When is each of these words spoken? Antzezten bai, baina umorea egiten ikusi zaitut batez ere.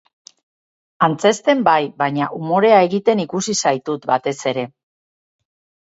Antzezten 1.07 1.61
bai, 1.67 1.77
baina 2.03 2.31
umorea 2.39 2.81
egiten 2.89 3.25
ikusi 3.27 3.59
zaitut 3.61 4.13
batez 4.15 4.39
ere. 4.55 4.69